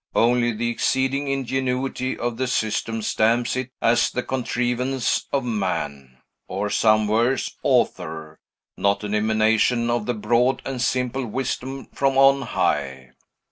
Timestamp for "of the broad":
9.91-10.63